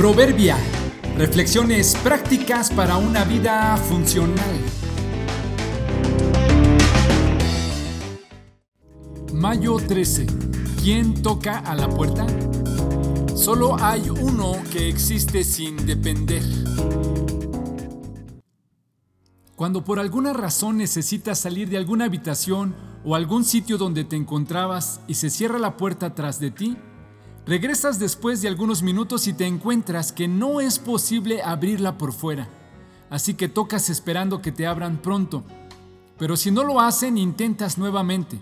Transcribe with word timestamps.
Proverbia. 0.00 0.56
Reflexiones 1.18 1.94
prácticas 2.02 2.70
para 2.70 2.96
una 2.96 3.22
vida 3.24 3.76
funcional. 3.76 4.58
Mayo 9.34 9.76
13. 9.76 10.26
¿Quién 10.82 11.20
toca 11.20 11.58
a 11.58 11.74
la 11.74 11.90
puerta? 11.90 12.26
Solo 13.36 13.76
hay 13.78 14.08
uno 14.08 14.54
que 14.72 14.88
existe 14.88 15.44
sin 15.44 15.76
depender. 15.84 16.44
Cuando 19.54 19.84
por 19.84 20.00
alguna 20.00 20.32
razón 20.32 20.78
necesitas 20.78 21.40
salir 21.40 21.68
de 21.68 21.76
alguna 21.76 22.06
habitación 22.06 22.74
o 23.04 23.16
algún 23.16 23.44
sitio 23.44 23.76
donde 23.76 24.04
te 24.04 24.16
encontrabas 24.16 25.02
y 25.06 25.16
se 25.16 25.28
cierra 25.28 25.58
la 25.58 25.76
puerta 25.76 26.14
tras 26.14 26.40
de 26.40 26.50
ti, 26.50 26.78
Regresas 27.50 27.98
después 27.98 28.40
de 28.42 28.46
algunos 28.46 28.80
minutos 28.80 29.26
y 29.26 29.32
te 29.32 29.44
encuentras 29.44 30.12
que 30.12 30.28
no 30.28 30.60
es 30.60 30.78
posible 30.78 31.42
abrirla 31.42 31.98
por 31.98 32.12
fuera, 32.12 32.48
así 33.10 33.34
que 33.34 33.48
tocas 33.48 33.90
esperando 33.90 34.40
que 34.40 34.52
te 34.52 34.68
abran 34.68 34.98
pronto. 34.98 35.42
Pero 36.16 36.36
si 36.36 36.52
no 36.52 36.62
lo 36.62 36.78
hacen, 36.80 37.18
intentas 37.18 37.76
nuevamente, 37.76 38.38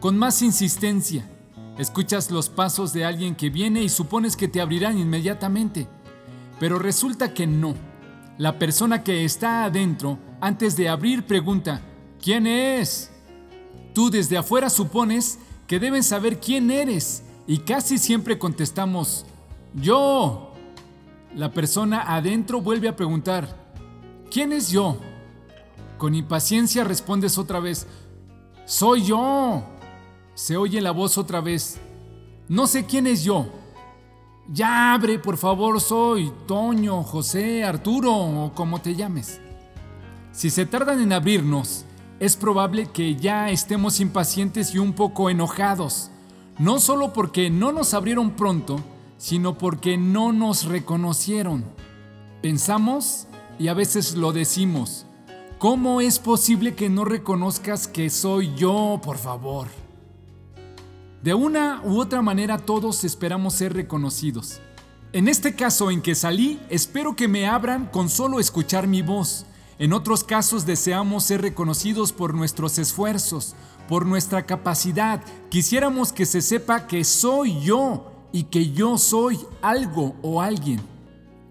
con 0.00 0.16
más 0.16 0.40
insistencia. 0.40 1.30
Escuchas 1.76 2.30
los 2.30 2.48
pasos 2.48 2.94
de 2.94 3.04
alguien 3.04 3.34
que 3.34 3.50
viene 3.50 3.82
y 3.82 3.90
supones 3.90 4.38
que 4.38 4.48
te 4.48 4.62
abrirán 4.62 4.98
inmediatamente, 4.98 5.86
pero 6.58 6.78
resulta 6.78 7.34
que 7.34 7.46
no. 7.46 7.74
La 8.38 8.58
persona 8.58 9.04
que 9.04 9.26
está 9.26 9.64
adentro, 9.64 10.18
antes 10.40 10.78
de 10.78 10.88
abrir, 10.88 11.26
pregunta, 11.26 11.82
¿quién 12.22 12.46
es? 12.46 13.10
Tú 13.92 14.08
desde 14.08 14.38
afuera 14.38 14.70
supones 14.70 15.40
que 15.66 15.78
deben 15.78 16.02
saber 16.02 16.40
quién 16.40 16.70
eres 16.70 17.22
y 17.46 17.58
casi 17.58 17.98
siempre 17.98 18.38
contestamos, 18.38 19.24
yo. 19.74 20.52
La 21.34 21.52
persona 21.52 22.14
adentro 22.14 22.62
vuelve 22.62 22.88
a 22.88 22.96
preguntar, 22.96 23.54
¿quién 24.30 24.52
es 24.52 24.70
yo? 24.70 24.96
Con 25.98 26.14
impaciencia 26.14 26.82
respondes 26.82 27.36
otra 27.36 27.60
vez, 27.60 27.86
soy 28.64 29.04
yo. 29.04 29.62
Se 30.34 30.56
oye 30.56 30.80
la 30.80 30.90
voz 30.90 31.18
otra 31.18 31.40
vez, 31.40 31.78
no 32.48 32.66
sé 32.66 32.86
quién 32.86 33.06
es 33.06 33.22
yo. 33.22 33.46
Ya 34.48 34.94
abre, 34.94 35.18
por 35.18 35.36
favor, 35.36 35.80
soy 35.80 36.32
Toño, 36.46 37.02
José, 37.02 37.64
Arturo 37.64 38.14
o 38.14 38.52
como 38.54 38.80
te 38.80 38.94
llames. 38.94 39.40
Si 40.32 40.50
se 40.50 40.66
tardan 40.66 41.00
en 41.00 41.12
abrirnos, 41.12 41.84
es 42.20 42.36
probable 42.36 42.86
que 42.86 43.16
ya 43.16 43.50
estemos 43.50 44.00
impacientes 44.00 44.74
y 44.74 44.78
un 44.78 44.92
poco 44.92 45.30
enojados 45.30 46.10
no 46.58 46.80
solo 46.80 47.12
porque 47.12 47.50
no 47.50 47.72
nos 47.72 47.94
abrieron 47.94 48.30
pronto, 48.30 48.80
sino 49.18 49.58
porque 49.58 49.98
no 49.98 50.32
nos 50.32 50.64
reconocieron. 50.64 51.64
Pensamos 52.42 53.26
y 53.58 53.68
a 53.68 53.74
veces 53.74 54.14
lo 54.14 54.32
decimos. 54.32 55.06
¿Cómo 55.58 56.00
es 56.00 56.18
posible 56.18 56.74
que 56.74 56.88
no 56.88 57.04
reconozcas 57.04 57.88
que 57.88 58.10
soy 58.10 58.54
yo, 58.54 59.00
por 59.02 59.18
favor? 59.18 59.68
De 61.22 61.34
una 61.34 61.80
u 61.84 61.98
otra 61.98 62.22
manera 62.22 62.58
todos 62.58 63.04
esperamos 63.04 63.54
ser 63.54 63.72
reconocidos. 63.72 64.60
En 65.12 65.28
este 65.28 65.54
caso 65.54 65.90
en 65.90 66.02
que 66.02 66.14
salí, 66.14 66.60
espero 66.68 67.16
que 67.16 67.26
me 67.26 67.46
abran 67.46 67.86
con 67.86 68.10
solo 68.10 68.38
escuchar 68.38 68.86
mi 68.86 69.02
voz. 69.02 69.46
En 69.78 69.92
otros 69.92 70.24
casos 70.24 70.66
deseamos 70.66 71.24
ser 71.24 71.42
reconocidos 71.42 72.12
por 72.12 72.34
nuestros 72.34 72.78
esfuerzos, 72.78 73.54
por 73.88 74.06
nuestra 74.06 74.46
capacidad. 74.46 75.22
Quisiéramos 75.48 76.12
que 76.12 76.26
se 76.26 76.42
sepa 76.42 76.86
que 76.86 77.04
soy 77.04 77.60
yo 77.60 78.12
y 78.32 78.44
que 78.44 78.72
yo 78.72 78.98
soy 78.98 79.38
algo 79.62 80.14
o 80.22 80.40
alguien. 80.40 80.80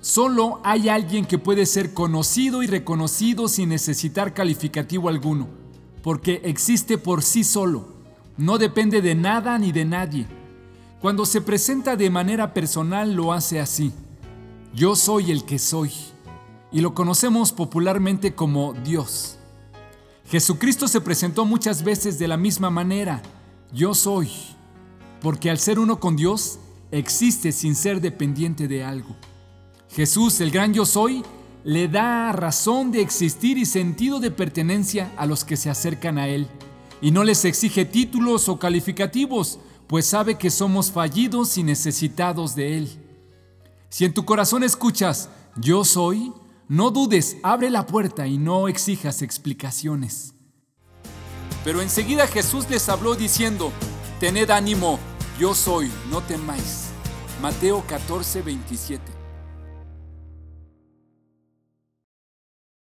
Solo 0.00 0.60
hay 0.64 0.88
alguien 0.88 1.24
que 1.24 1.38
puede 1.38 1.64
ser 1.64 1.94
conocido 1.94 2.62
y 2.62 2.66
reconocido 2.66 3.46
sin 3.46 3.68
necesitar 3.68 4.34
calificativo 4.34 5.08
alguno, 5.08 5.46
porque 6.02 6.40
existe 6.44 6.98
por 6.98 7.22
sí 7.22 7.44
solo, 7.44 7.86
no 8.36 8.58
depende 8.58 9.00
de 9.00 9.14
nada 9.14 9.56
ni 9.58 9.70
de 9.70 9.84
nadie. 9.84 10.26
Cuando 11.00 11.24
se 11.24 11.40
presenta 11.40 11.94
de 11.94 12.10
manera 12.10 12.52
personal 12.52 13.14
lo 13.14 13.32
hace 13.32 13.60
así. 13.60 13.92
Yo 14.74 14.96
soy 14.96 15.30
el 15.30 15.44
que 15.44 15.60
soy, 15.60 15.92
y 16.72 16.80
lo 16.80 16.94
conocemos 16.94 17.52
popularmente 17.52 18.34
como 18.34 18.72
Dios. 18.72 19.38
Jesucristo 20.32 20.88
se 20.88 21.02
presentó 21.02 21.44
muchas 21.44 21.84
veces 21.84 22.18
de 22.18 22.26
la 22.26 22.38
misma 22.38 22.70
manera, 22.70 23.20
yo 23.70 23.92
soy, 23.92 24.30
porque 25.20 25.50
al 25.50 25.58
ser 25.58 25.78
uno 25.78 26.00
con 26.00 26.16
Dios, 26.16 26.58
existe 26.90 27.52
sin 27.52 27.74
ser 27.74 28.00
dependiente 28.00 28.66
de 28.66 28.82
algo. 28.82 29.14
Jesús, 29.90 30.40
el 30.40 30.50
gran 30.50 30.72
yo 30.72 30.86
soy, 30.86 31.22
le 31.64 31.86
da 31.86 32.32
razón 32.32 32.92
de 32.92 33.02
existir 33.02 33.58
y 33.58 33.66
sentido 33.66 34.20
de 34.20 34.30
pertenencia 34.30 35.12
a 35.18 35.26
los 35.26 35.44
que 35.44 35.58
se 35.58 35.68
acercan 35.68 36.16
a 36.16 36.28
Él, 36.28 36.48
y 37.02 37.10
no 37.10 37.24
les 37.24 37.44
exige 37.44 37.84
títulos 37.84 38.48
o 38.48 38.58
calificativos, 38.58 39.58
pues 39.86 40.06
sabe 40.06 40.38
que 40.38 40.48
somos 40.48 40.90
fallidos 40.90 41.58
y 41.58 41.62
necesitados 41.62 42.54
de 42.54 42.78
Él. 42.78 42.88
Si 43.90 44.06
en 44.06 44.14
tu 44.14 44.24
corazón 44.24 44.62
escuchas, 44.62 45.28
yo 45.56 45.84
soy, 45.84 46.32
no 46.72 46.90
dudes, 46.90 47.36
abre 47.42 47.68
la 47.68 47.84
puerta 47.84 48.26
y 48.26 48.38
no 48.38 48.66
exijas 48.66 49.20
explicaciones. 49.20 50.32
Pero 51.64 51.82
enseguida 51.82 52.26
Jesús 52.26 52.70
les 52.70 52.88
habló 52.88 53.14
diciendo, 53.14 53.70
Tened 54.20 54.48
ánimo, 54.48 54.98
yo 55.38 55.52
soy, 55.52 55.92
no 56.08 56.22
temáis. 56.22 56.86
Mateo 57.42 57.84
14, 57.86 58.40
27. 58.40 59.21